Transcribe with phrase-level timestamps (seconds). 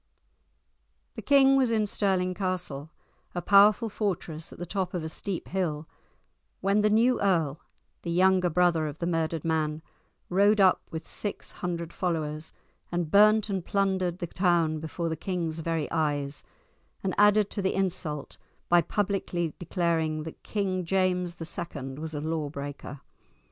[1.13, 2.89] The king was in Stirling Castle,
[3.35, 5.87] a powerful fortress at the top of a steep hill,
[6.59, 7.59] when the new earl,
[8.01, 9.83] the younger brother of the murdered man,
[10.27, 12.51] rode up with six hundred followers,
[12.91, 16.43] and burnt and plundered the town before the king's very eyes,
[17.03, 18.39] and added to the insult
[18.69, 21.99] by publicly declaring that King James II.
[21.99, 23.01] was a law breaker.